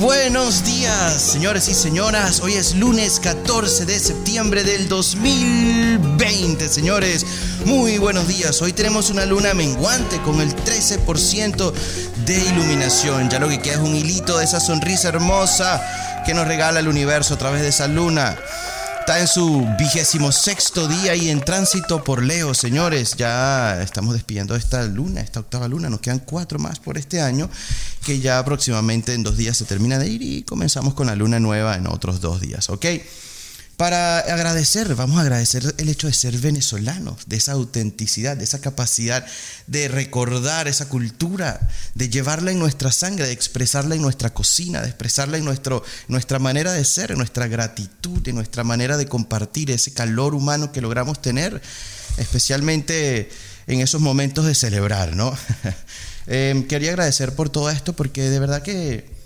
buenos 0.00 0.64
días, 0.64 1.20
señores 1.20 1.68
y 1.68 1.74
señoras. 1.74 2.40
Hoy 2.40 2.54
es 2.54 2.74
lunes 2.74 3.20
14 3.20 3.84
de 3.84 4.00
septiembre 4.00 4.64
del 4.64 4.88
2020, 4.88 6.68
señores. 6.68 7.26
Muy 7.66 7.98
buenos 7.98 8.26
días. 8.26 8.62
Hoy 8.62 8.72
tenemos 8.72 9.10
una 9.10 9.26
luna 9.26 9.52
menguante 9.52 10.18
con 10.22 10.40
el 10.40 10.56
13% 10.56 11.72
de 12.24 12.38
iluminación. 12.38 13.28
Ya 13.28 13.38
lo 13.38 13.48
que 13.48 13.60
queda 13.60 13.74
es 13.74 13.80
un 13.80 13.94
hilito 13.94 14.38
de 14.38 14.44
esa 14.44 14.58
sonrisa 14.58 15.08
hermosa 15.08 15.82
que 16.24 16.32
nos 16.32 16.48
regala 16.48 16.80
el 16.80 16.88
universo 16.88 17.34
a 17.34 17.38
través 17.38 17.60
de 17.60 17.68
esa 17.68 17.86
luna. 17.86 18.38
Está 19.10 19.22
en 19.22 19.26
su 19.26 19.66
vigésimo 19.76 20.30
sexto 20.30 20.86
día 20.86 21.16
y 21.16 21.30
en 21.30 21.40
tránsito 21.40 22.04
por 22.04 22.22
Leo, 22.22 22.54
señores. 22.54 23.16
Ya 23.16 23.82
estamos 23.82 24.14
despidiendo 24.14 24.54
esta 24.54 24.84
luna, 24.84 25.20
esta 25.20 25.40
octava 25.40 25.66
luna. 25.66 25.90
Nos 25.90 25.98
quedan 25.98 26.20
cuatro 26.20 26.60
más 26.60 26.78
por 26.78 26.96
este 26.96 27.20
año, 27.20 27.50
que 28.06 28.20
ya 28.20 28.38
aproximadamente 28.38 29.12
en 29.12 29.24
dos 29.24 29.36
días 29.36 29.56
se 29.56 29.64
termina 29.64 29.98
de 29.98 30.06
ir 30.06 30.22
y 30.22 30.42
comenzamos 30.44 30.94
con 30.94 31.08
la 31.08 31.16
luna 31.16 31.40
nueva 31.40 31.74
en 31.74 31.88
otros 31.88 32.20
dos 32.20 32.40
días, 32.40 32.70
¿ok? 32.70 32.86
Para 33.80 34.18
agradecer, 34.18 34.94
vamos 34.94 35.16
a 35.16 35.22
agradecer 35.22 35.74
el 35.78 35.88
hecho 35.88 36.06
de 36.06 36.12
ser 36.12 36.36
venezolanos, 36.36 37.16
de 37.24 37.36
esa 37.36 37.52
autenticidad, 37.52 38.36
de 38.36 38.44
esa 38.44 38.60
capacidad 38.60 39.24
de 39.68 39.88
recordar 39.88 40.68
esa 40.68 40.86
cultura, 40.86 41.66
de 41.94 42.10
llevarla 42.10 42.50
en 42.50 42.58
nuestra 42.58 42.92
sangre, 42.92 43.26
de 43.26 43.32
expresarla 43.32 43.94
en 43.94 44.02
nuestra 44.02 44.34
cocina, 44.34 44.82
de 44.82 44.88
expresarla 44.88 45.38
en 45.38 45.46
nuestro, 45.46 45.82
nuestra 46.08 46.38
manera 46.38 46.74
de 46.74 46.84
ser, 46.84 47.12
en 47.12 47.16
nuestra 47.16 47.48
gratitud, 47.48 48.28
en 48.28 48.34
nuestra 48.34 48.64
manera 48.64 48.98
de 48.98 49.06
compartir 49.06 49.70
ese 49.70 49.94
calor 49.94 50.34
humano 50.34 50.72
que 50.72 50.82
logramos 50.82 51.22
tener, 51.22 51.62
especialmente 52.18 53.30
en 53.66 53.80
esos 53.80 54.02
momentos 54.02 54.44
de 54.44 54.54
celebrar, 54.54 55.16
¿no? 55.16 55.34
Eh, 56.32 56.66
quería 56.68 56.90
agradecer 56.90 57.34
por 57.34 57.48
todo 57.48 57.70
esto 57.70 57.94
porque 57.94 58.28
de 58.28 58.38
verdad 58.38 58.62
que 58.62 59.19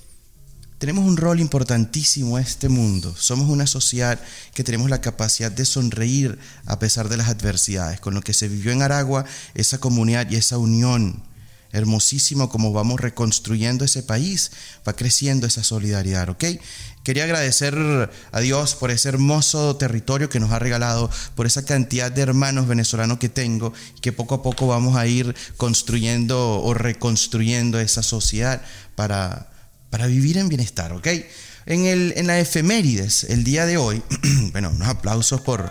tenemos 0.78 1.04
un 1.04 1.16
rol 1.16 1.40
importantísimo 1.40 2.38
en 2.38 2.44
este 2.44 2.68
mundo. 2.68 3.14
Somos 3.16 3.48
una 3.48 3.66
sociedad 3.66 4.20
que 4.54 4.64
tenemos 4.64 4.90
la 4.90 5.00
capacidad 5.00 5.50
de 5.50 5.64
sonreír 5.64 6.38
a 6.66 6.78
pesar 6.78 7.08
de 7.08 7.16
las 7.16 7.28
adversidades. 7.28 8.00
Con 8.00 8.14
lo 8.14 8.22
que 8.22 8.34
se 8.34 8.48
vivió 8.48 8.72
en 8.72 8.82
Aragua, 8.82 9.24
esa 9.54 9.78
comunidad 9.78 10.30
y 10.30 10.36
esa 10.36 10.58
unión 10.58 11.22
hermosísimo 11.74 12.48
como 12.48 12.72
vamos 12.72 13.00
reconstruyendo 13.00 13.84
ese 13.84 14.04
país, 14.04 14.52
va 14.86 14.94
creciendo 14.94 15.46
esa 15.46 15.64
solidaridad, 15.64 16.28
¿ok? 16.28 16.44
Quería 17.02 17.24
agradecer 17.24 17.74
a 18.30 18.40
Dios 18.40 18.76
por 18.76 18.92
ese 18.92 19.08
hermoso 19.08 19.76
territorio 19.76 20.28
que 20.28 20.38
nos 20.38 20.52
ha 20.52 20.60
regalado, 20.60 21.10
por 21.34 21.46
esa 21.46 21.64
cantidad 21.64 22.12
de 22.12 22.22
hermanos 22.22 22.68
venezolanos 22.68 23.18
que 23.18 23.28
tengo, 23.28 23.72
que 24.00 24.12
poco 24.12 24.36
a 24.36 24.42
poco 24.42 24.68
vamos 24.68 24.96
a 24.96 25.06
ir 25.06 25.34
construyendo 25.56 26.62
o 26.62 26.74
reconstruyendo 26.74 27.80
esa 27.80 28.04
sociedad 28.04 28.62
para 28.94 29.53
para 29.94 30.08
vivir 30.08 30.38
en 30.38 30.48
bienestar, 30.48 30.92
¿ok? 30.92 31.06
En, 31.66 31.86
el, 31.86 32.26
la 32.26 32.40
efemérides, 32.40 33.22
el 33.30 33.44
día 33.44 33.64
de 33.64 33.76
hoy, 33.76 34.02
bueno, 34.50 34.70
unos 34.70 34.88
aplausos 34.88 35.40
por, 35.40 35.70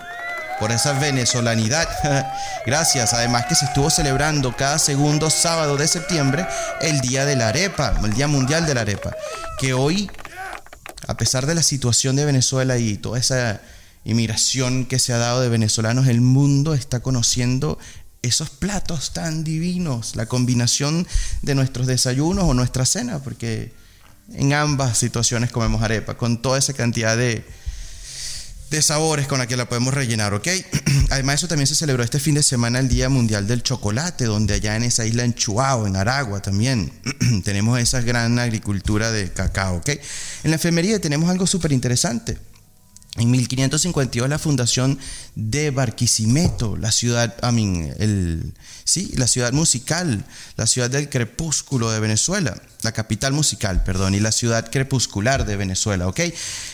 por 0.62 0.72
esa 0.72 0.94
venezolanidad. 0.94 1.90
Gracias. 2.66 3.14
Además 3.14 3.48
que 3.48 3.56
se 3.56 3.66
estuvo 3.66 3.90
celebrando 3.90 4.56
cada 4.56 4.80
segundo 4.80 5.30
sábado 5.30 5.76
de 5.76 5.90
septiembre 5.90 6.48
el 6.80 7.02
Día 7.02 7.26
de 7.26 7.36
la 7.36 7.50
Arepa, 7.50 8.00
el 8.02 8.14
Día 8.14 8.30
Mundial 8.30 8.66
de 8.66 8.76
la 8.76 8.82
Arepa. 8.84 9.14
Que 9.60 9.74
hoy, 9.74 10.10
a 11.06 11.18
pesar 11.18 11.46
de 11.46 11.56
la 11.56 11.62
situación 11.62 12.16
de 12.16 12.24
Venezuela 12.24 12.78
y 12.78 12.96
toda 12.96 13.20
esa 13.20 13.60
inmigración 14.06 14.86
que 14.86 15.00
se 15.00 15.12
ha 15.12 15.18
dado 15.18 15.42
de 15.42 15.50
venezolanos, 15.50 16.08
el 16.08 16.22
mundo 16.22 16.76
está 16.76 17.02
conociendo 17.02 17.78
esos 18.22 18.50
platos 18.50 19.12
tan 19.12 19.44
divinos, 19.44 20.16
la 20.16 20.28
combinación 20.28 21.06
de 21.42 21.56
nuestros 21.56 21.88
desayunos 21.88 22.46
o 22.46 22.54
nuestra 22.54 22.86
cena, 22.86 23.20
porque 23.20 23.83
en 24.32 24.54
ambas 24.54 24.98
situaciones 24.98 25.52
comemos 25.52 25.82
arepa, 25.82 26.16
con 26.16 26.42
toda 26.42 26.60
esa 26.60 26.74
cantidad 26.74 27.18
de, 27.18 27.46
de 28.70 28.82
sabores 28.82 29.28
con 29.28 29.40
la 29.40 29.48
que 29.48 29.58
la 29.58 29.68
podemos 29.68 29.94
rellenar, 29.94 30.34
¿ok? 30.34 30.48
Además, 31.10 31.36
eso 31.36 31.48
también 31.48 31.68
se 31.68 31.76
celebró 31.76 32.04
este 32.04 32.20
fin 32.20 32.36
de 32.36 32.44
semana 32.44 32.80
el 32.80 32.90
Día 32.90 33.10
Mundial 33.10 33.48
del 33.48 33.62
Chocolate, 33.62 34.26
donde 34.26 34.56
allá 34.56 34.76
en 34.76 34.84
esa 34.84 35.06
isla 35.06 35.24
en 35.24 35.34
Chuao, 35.34 35.86
en 35.86 35.96
Aragua 35.96 36.42
también, 36.42 36.92
tenemos 37.44 37.80
esa 37.80 38.02
gran 38.02 38.40
agricultura 38.40 39.12
de 39.12 39.32
cacao, 39.32 39.78
¿ok? 39.78 39.90
En 40.44 40.52
la 40.52 40.56
efemería 40.56 41.00
tenemos 41.00 41.30
algo 41.30 41.46
súper 41.46 41.72
interesante. 41.72 42.38
En 43.16 43.30
1552 43.30 44.28
la 44.28 44.40
fundación 44.40 44.98
de 45.36 45.70
Barquisimeto, 45.70 46.76
la 46.78 46.92
ciudad, 46.92 47.36
I 47.44 47.54
mean, 47.54 47.94
el, 48.00 48.54
sí, 48.86 49.14
la 49.18 49.28
ciudad 49.28 49.54
musical, 49.54 50.26
la 50.58 50.66
ciudad 50.66 50.90
del 50.90 51.10
crepúsculo 51.10 51.92
de 51.92 52.00
Venezuela, 52.00 52.60
la 52.82 52.92
capital 52.92 53.32
musical, 53.32 53.84
perdón, 53.84 54.16
y 54.16 54.20
la 54.20 54.32
ciudad 54.32 54.68
crepuscular 54.72 55.46
de 55.46 55.58
Venezuela, 55.58 56.08
¿ok? 56.08 56.22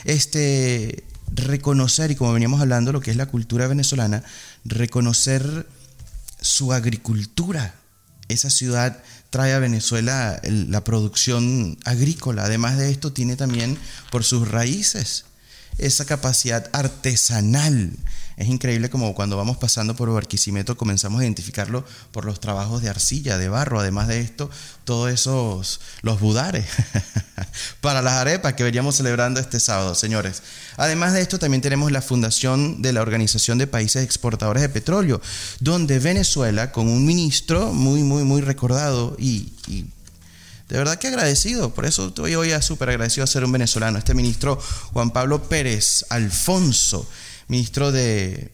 Este, 0.05 1.03
reconocer, 1.33 2.11
y 2.11 2.15
como 2.15 2.31
veníamos 2.31 2.61
hablando, 2.61 2.93
lo 2.93 3.01
que 3.01 3.11
es 3.11 3.17
la 3.17 3.25
cultura 3.25 3.67
venezolana, 3.67 4.23
reconocer 4.63 5.67
su 6.39 6.71
agricultura. 6.71 7.75
Esa 8.29 8.49
ciudad 8.49 9.03
trae 9.29 9.53
a 9.53 9.59
Venezuela 9.59 10.39
la 10.43 10.85
producción 10.85 11.77
agrícola. 11.83 12.45
Además 12.45 12.77
de 12.77 12.91
esto, 12.91 13.11
tiene 13.11 13.35
también 13.35 13.77
por 14.09 14.23
sus 14.23 14.47
raíces 14.47 15.25
esa 15.79 16.05
capacidad 16.05 16.69
artesanal. 16.73 17.91
Es 18.39 18.47
increíble 18.47 18.89
como 18.89 19.13
cuando 19.15 19.35
vamos 19.35 19.57
pasando 19.57 19.97
por 19.97 20.09
Barquisimeto 20.13 20.77
comenzamos 20.77 21.19
a 21.19 21.25
identificarlo 21.25 21.83
por 22.13 22.23
los 22.23 22.39
trabajos 22.39 22.81
de 22.81 22.87
arcilla, 22.87 23.37
de 23.37 23.49
barro, 23.49 23.81
además 23.81 24.07
de 24.07 24.21
esto, 24.21 24.49
todos 24.85 25.11
esos, 25.11 25.81
los 26.03 26.21
budares 26.21 26.65
para 27.81 28.01
las 28.01 28.13
arepas 28.13 28.53
que 28.53 28.63
veríamos 28.63 28.95
celebrando 28.95 29.41
este 29.41 29.59
sábado, 29.59 29.93
señores. 29.93 30.41
Además 30.77 31.11
de 31.11 31.21
esto, 31.21 31.37
también 31.37 31.61
tenemos 31.61 31.91
la 31.91 32.01
fundación 32.01 32.81
de 32.81 32.93
la 32.93 33.01
Organización 33.01 33.57
de 33.57 33.67
Países 33.67 34.05
Exportadores 34.05 34.61
de 34.61 34.69
Petróleo, 34.69 35.21
donde 35.59 35.99
Venezuela, 35.99 36.71
con 36.71 36.87
un 36.87 37.05
ministro 37.05 37.73
muy, 37.73 38.03
muy, 38.03 38.23
muy 38.23 38.39
recordado 38.39 39.17
y, 39.19 39.51
y 39.67 39.85
de 40.69 40.77
verdad 40.77 40.99
que 40.99 41.07
agradecido, 41.07 41.73
por 41.73 41.85
eso 41.87 42.09
estoy 42.09 42.35
hoy 42.35 42.51
súper 42.61 42.89
agradecido 42.89 43.23
a 43.23 43.27
ser 43.27 43.43
un 43.43 43.51
venezolano. 43.51 43.97
Este 43.97 44.13
ministro 44.13 44.59
Juan 44.93 45.09
Pablo 45.09 45.49
Pérez 45.49 46.05
Alfonso, 46.09 47.09
ministro 47.47 47.91
de 47.91 48.51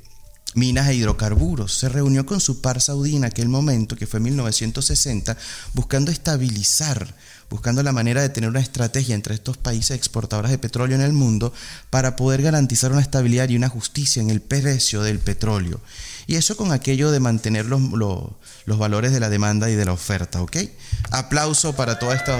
Minas 0.54 0.88
e 0.88 0.96
Hidrocarburos, 0.96 1.78
se 1.78 1.90
reunió 1.90 2.26
con 2.26 2.40
su 2.40 2.62
par 2.62 2.80
saudí 2.80 3.16
en 3.16 3.26
aquel 3.26 3.50
momento, 3.50 3.98
que 3.98 4.08
fue 4.08 4.20
en 4.20 4.26
1960, 4.26 5.36
buscando 5.74 6.12
estabilizar, 6.12 7.14
buscando 7.50 7.84
la 7.84 7.92
manera 7.92 8.22
de 8.22 8.30
tener 8.30 8.50
una 8.50 8.62
estrategia 8.62 9.16
entre 9.16 9.36
estos 9.36 9.58
países 9.58 9.98
exportadores 9.98 10.52
de 10.52 10.58
petróleo 10.58 10.96
en 10.96 11.04
el 11.04 11.12
mundo 11.12 11.54
para 11.90 12.16
poder 12.16 12.42
garantizar 12.42 12.92
una 12.92 13.02
estabilidad 13.02 13.50
y 13.50 13.58
una 13.58 13.68
justicia 13.70 14.22
en 14.22 14.30
el 14.30 14.42
precio 14.42 15.04
del 15.04 15.20
petróleo. 15.20 15.82
Y 16.28 16.36
eso 16.36 16.56
con 16.56 16.72
aquello 16.72 17.12
de 17.12 17.20
mantener 17.20 17.66
los, 17.66 17.82
los, 17.92 18.78
valores 18.80 19.12
de 19.12 19.20
la 19.20 19.30
demanda 19.30 19.70
y 19.70 19.76
de 19.76 19.86
la 19.86 19.94
oferta, 19.94 20.42
¿ok? 20.42 20.58
Aplauso 21.12 21.76
para 21.76 22.00
todos 22.00 22.16
estos 22.16 22.40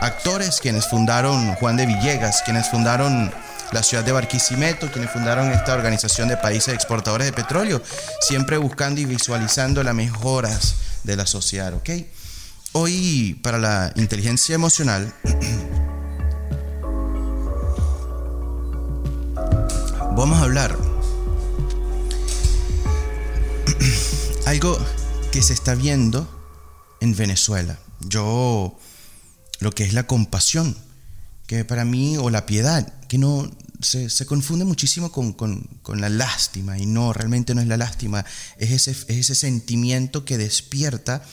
actores, 0.00 0.60
quienes 0.60 0.88
fundaron 0.88 1.54
Juan 1.56 1.76
de 1.76 1.86
Villegas, 1.86 2.42
quienes 2.42 2.68
fundaron 2.70 3.30
la 3.72 3.82
ciudad 3.82 4.04
de 4.04 4.12
Barquisimeto, 4.12 4.90
quienes 4.90 5.10
fundaron 5.10 5.50
esta 5.52 5.74
organización 5.74 6.28
de 6.28 6.36
países 6.36 6.74
exportadores 6.74 7.26
de 7.26 7.32
petróleo, 7.32 7.82
siempre 8.20 8.56
buscando 8.56 9.00
y 9.00 9.04
visualizando 9.04 9.82
las 9.82 9.94
mejoras 9.94 10.74
de 11.04 11.16
la 11.16 11.26
sociedad, 11.26 11.74
¿ok? 11.74 11.90
Hoy, 12.72 13.38
para 13.42 13.58
la 13.58 13.92
inteligencia 13.96 14.54
emocional, 14.54 15.12
vamos 20.16 20.38
a 20.38 20.42
hablar 20.42 20.76
algo 24.46 24.78
que 25.30 25.42
se 25.42 25.52
está 25.52 25.74
viendo 25.74 26.28
en 27.00 27.16
Venezuela. 27.16 27.78
Yo, 28.00 28.78
lo 29.60 29.70
que 29.72 29.84
es 29.84 29.92
la 29.92 30.06
compasión, 30.06 30.76
que 31.46 31.64
para 31.64 31.84
mí, 31.84 32.16
o 32.16 32.30
la 32.30 32.46
piedad, 32.46 32.92
que 33.10 33.18
no 33.18 33.50
se, 33.80 34.24
confunde 34.24 34.64
muchísimo 34.64 35.10
con, 35.10 35.68
la 35.96 36.08
lástima, 36.08 36.78
y 36.78 36.86
no, 36.86 37.12
realmente 37.12 37.56
no 37.56 37.60
es 37.60 37.66
la 37.66 37.76
lástima, 37.76 38.24
es 38.56 38.70
ese, 38.70 38.92
es 38.92 39.18
ese 39.18 39.34
sentimiento 39.34 40.24
que 40.24 40.38
despierta 40.38 41.24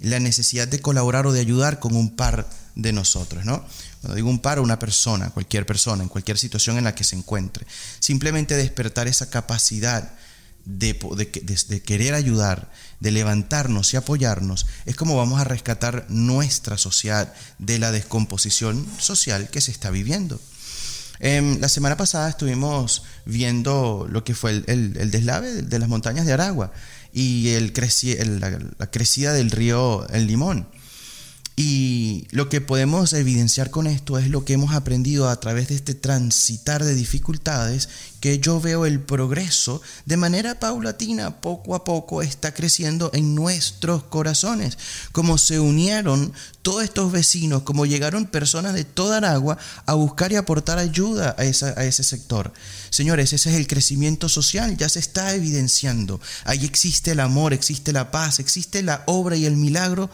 la 0.00 0.20
necesidad 0.20 0.68
de 0.68 0.82
colaborar 0.82 1.26
o 1.26 1.32
de 1.32 1.40
ayudar 1.40 1.80
con 1.80 1.96
un 1.96 2.14
par 2.14 2.46
de 2.74 2.92
nosotros, 2.92 3.46
¿no? 3.46 3.64
Cuando 4.02 4.16
digo 4.16 4.28
un 4.28 4.40
par, 4.40 4.60
una 4.60 4.78
persona, 4.78 5.30
cualquier 5.30 5.64
persona, 5.64 6.02
en 6.02 6.10
cualquier 6.10 6.36
situación 6.36 6.76
en 6.76 6.84
la 6.84 6.94
que 6.94 7.04
se 7.04 7.16
encuentre. 7.16 7.66
Simplemente 8.00 8.54
despertar 8.54 9.08
esa 9.08 9.30
capacidad 9.30 10.12
de, 10.66 11.82
querer 11.86 12.12
ayudar, 12.12 12.70
de 13.00 13.12
levantarnos 13.12 13.94
y 13.94 13.96
apoyarnos, 13.96 14.66
es 14.84 14.94
como 14.94 15.16
vamos 15.16 15.40
a 15.40 15.44
rescatar 15.44 16.04
nuestra 16.10 16.76
sociedad 16.76 17.32
de 17.58 17.78
la 17.78 17.92
descomposición 17.92 18.86
social 18.98 19.48
que 19.48 19.62
se 19.62 19.70
está 19.70 19.88
viviendo. 19.88 20.38
Em, 21.24 21.58
la 21.58 21.70
semana 21.70 21.96
pasada 21.96 22.28
estuvimos 22.28 23.02
viendo 23.24 24.06
lo 24.10 24.24
que 24.24 24.34
fue 24.34 24.62
el, 24.66 25.10
deslave 25.10 25.62
de 25.62 25.78
las 25.78 25.88
montañas 25.88 26.26
de 26.26 26.34
Aragua 26.34 26.70
y 27.14 27.48
el 27.54 27.72
la, 28.78 28.90
crecida 28.90 29.32
del 29.32 29.50
río 29.50 30.06
El 30.08 30.26
Limón. 30.26 30.68
Y 31.56 32.26
lo 32.32 32.48
que 32.48 32.60
podemos 32.60 33.12
evidenciar 33.12 33.70
con 33.70 33.86
esto 33.86 34.18
es 34.18 34.28
lo 34.28 34.44
que 34.44 34.54
hemos 34.54 34.74
aprendido 34.74 35.28
a 35.28 35.38
través 35.38 35.68
de 35.68 35.76
este 35.76 35.94
transitar 35.94 36.82
de 36.82 36.96
dificultades, 36.96 37.88
que 38.18 38.40
yo 38.40 38.60
veo 38.60 38.86
el 38.86 38.98
progreso 38.98 39.80
de 40.04 40.16
manera 40.16 40.58
paulatina, 40.58 41.40
poco 41.40 41.76
a 41.76 41.84
poco 41.84 42.22
está 42.22 42.54
creciendo 42.54 43.10
en 43.14 43.36
nuestros 43.36 44.02
corazones. 44.02 44.78
Como 45.12 45.38
se 45.38 45.60
unieron 45.60 46.32
todos 46.62 46.82
estos 46.82 47.12
vecinos, 47.12 47.62
como 47.62 47.86
llegaron 47.86 48.26
personas 48.26 48.74
de 48.74 48.84
toda 48.84 49.18
Aragua 49.18 49.56
a 49.86 49.94
buscar 49.94 50.32
y 50.32 50.36
aportar 50.36 50.78
ayuda 50.78 51.36
a, 51.38 51.42
a 51.42 51.84
ese 51.84 52.02
sector. 52.02 52.52
Señores, 52.90 53.32
ese 53.32 53.50
es 53.50 53.56
el 53.56 53.68
crecimiento 53.68 54.28
social, 54.28 54.76
ya 54.76 54.88
se 54.88 54.98
está 54.98 55.32
evidenciando. 55.34 56.20
Ahí 56.46 56.64
existe 56.64 57.12
el 57.12 57.20
amor, 57.20 57.52
existe 57.52 57.92
la 57.92 58.10
paz, 58.10 58.40
existe 58.40 58.82
la 58.82 59.04
obra 59.06 59.36
y 59.36 59.46
el 59.46 59.56
milagro 59.56 60.10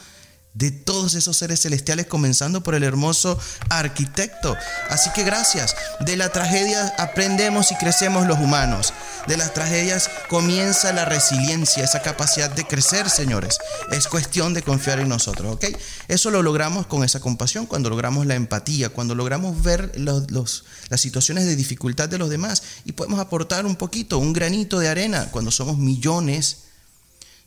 de 0.54 0.70
todos 0.70 1.14
esos 1.14 1.36
seres 1.36 1.60
celestiales, 1.60 2.06
comenzando 2.06 2.62
por 2.62 2.74
el 2.74 2.82
hermoso 2.82 3.38
arquitecto. 3.68 4.56
Así 4.88 5.10
que 5.14 5.22
gracias. 5.22 5.76
De 6.00 6.16
la 6.16 6.30
tragedia 6.30 6.92
aprendemos 6.98 7.70
y 7.70 7.76
crecemos 7.76 8.26
los 8.26 8.38
humanos. 8.38 8.92
De 9.26 9.36
las 9.36 9.54
tragedias 9.54 10.10
comienza 10.28 10.92
la 10.92 11.04
resiliencia, 11.04 11.84
esa 11.84 12.02
capacidad 12.02 12.50
de 12.50 12.66
crecer, 12.66 13.08
señores. 13.10 13.58
Es 13.92 14.08
cuestión 14.08 14.54
de 14.54 14.62
confiar 14.62 14.98
en 14.98 15.08
nosotros, 15.08 15.54
¿ok? 15.54 15.66
Eso 16.08 16.30
lo 16.30 16.42
logramos 16.42 16.86
con 16.86 17.04
esa 17.04 17.20
compasión, 17.20 17.66
cuando 17.66 17.90
logramos 17.90 18.26
la 18.26 18.34
empatía, 18.34 18.88
cuando 18.88 19.14
logramos 19.14 19.62
ver 19.62 19.92
los, 19.98 20.64
las 20.88 21.00
situaciones 21.00 21.44
de 21.46 21.56
dificultad 21.56 22.08
de 22.08 22.18
los 22.18 22.30
demás 22.30 22.62
y 22.84 22.92
podemos 22.92 23.20
aportar 23.20 23.66
un 23.66 23.76
poquito, 23.76 24.18
un 24.18 24.32
granito 24.32 24.78
de 24.78 24.88
arena, 24.88 25.28
cuando 25.30 25.50
somos 25.50 25.78
millones 25.78 26.69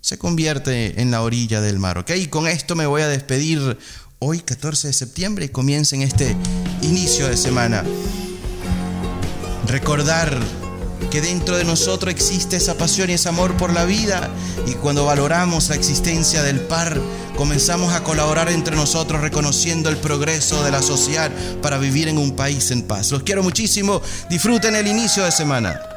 se 0.04 0.18
convierte 0.18 1.00
en 1.02 1.12
la 1.12 1.22
orilla 1.22 1.62
del 1.62 1.80
mar. 1.80 1.98
¿ok? 1.98 2.12
Y 2.18 2.28
con 2.28 2.46
esto 2.46 2.76
me 2.76 2.86
voy 2.86 3.02
a 3.02 3.08
despedir 3.08 3.78
hoy, 4.20 4.42
14 4.42 4.88
de 4.88 4.94
septiembre, 4.94 5.46
y 5.46 5.50
comiencen 5.50 6.02
este 6.02 6.36
inicio 6.82 7.30
de 7.30 7.38
semana. 7.38 7.86
Recordar 9.66 10.38
que 11.10 11.22
dentro 11.22 11.56
de 11.56 11.64
nosotros 11.64 12.14
existe 12.14 12.58
esa 12.58 12.78
pasión 12.78 13.10
y 13.10 13.14
ese 13.14 13.30
amor 13.30 13.56
por 13.56 13.72
la 13.72 13.86
vida 13.86 14.30
y 14.68 14.74
cuando 14.74 15.06
valoramos 15.06 15.70
la 15.70 15.76
existencia 15.76 16.44
del 16.44 16.60
par, 16.60 17.00
comenzamos 17.38 17.94
a 17.94 18.04
colaborar 18.04 18.50
entre 18.50 18.76
nosotros 18.76 19.22
reconociendo 19.22 19.90
el 19.90 19.96
progreso 19.96 20.66
de 20.66 20.72
la 20.72 20.82
sociedad 20.82 21.32
para 21.62 21.78
vivir 21.78 22.10
en 22.10 22.18
un 22.18 22.36
país 22.36 22.72
en 22.72 22.82
paz. 22.82 23.10
Los 23.12 23.24
quiero 23.24 23.42
muchísimo, 23.42 24.02
disfruten 24.30 24.76
el 24.76 24.88
inicio 24.88 25.24
de 25.24 25.32
semana. 25.32 25.93